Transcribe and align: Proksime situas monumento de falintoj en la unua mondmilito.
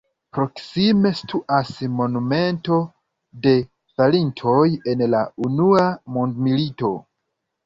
Proksime 0.35 1.09
situas 1.17 1.69
monumento 1.97 2.77
de 3.45 3.53
falintoj 4.01 4.65
en 4.95 5.05
la 5.17 5.21
unua 5.51 5.85
mondmilito. 6.19 6.93